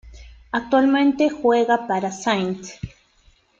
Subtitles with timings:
[0.51, 2.59] Actualmente juega para St.